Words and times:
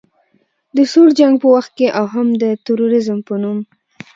د 0.75 0.77
سوړ 0.91 1.07
جنګ 1.19 1.33
په 1.41 1.47
وخت 1.55 1.71
کې 1.77 1.87
او 1.99 2.05
هم 2.13 2.27
د 2.41 2.43
تروریزم 2.65 3.19
په 3.27 3.33
نوم 3.41 3.59